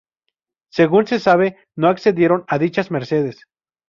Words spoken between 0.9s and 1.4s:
se